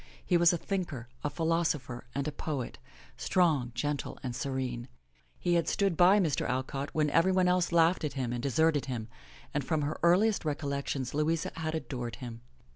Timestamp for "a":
0.51-0.57, 1.23-1.29, 2.27-2.31